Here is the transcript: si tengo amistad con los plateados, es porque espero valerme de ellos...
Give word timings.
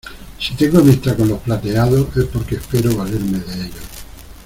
si 0.39 0.55
tengo 0.55 0.79
amistad 0.79 1.15
con 1.15 1.27
los 1.29 1.41
plateados, 1.41 2.07
es 2.17 2.25
porque 2.25 2.55
espero 2.55 2.89
valerme 2.97 3.37
de 3.37 3.65
ellos... 3.67 3.83